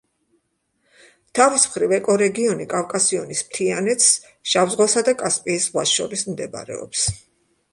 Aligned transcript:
თავის 1.39 1.65
მხრივ, 1.71 1.93
ეკორეგიონი 1.97 2.67
კავკასიონის 2.71 3.43
მთიანეთს, 3.49 4.09
შავ 4.55 4.73
ზღვასა 4.77 5.05
და 5.11 5.15
კასპიის 5.21 5.69
ზღვას 5.71 5.95
შორის 6.01 6.25
მდებარეობს. 6.33 7.07